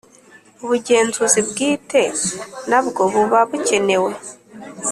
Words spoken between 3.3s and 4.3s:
bukenewe